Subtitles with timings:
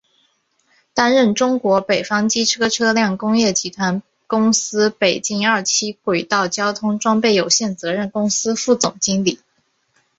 [0.95, 9.39] 担任中国北方机车车辆工业集团公司北京二七轨道交通装备有限责任公司副总经理。